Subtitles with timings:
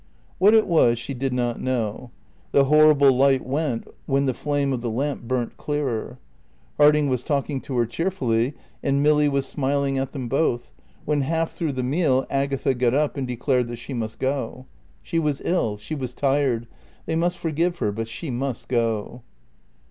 [0.39, 2.09] What it was she did not know.
[2.53, 6.17] The horrible light went when the flame of the lamp burnt clearer.
[6.79, 10.71] Harding was talking to her cheerfully and Milly was smiling at them both,
[11.05, 14.65] when half through the meal Agatha got up and declared that she must go.
[15.03, 16.65] She was ill; she was tired;
[17.05, 19.21] they must forgive her, but she must go.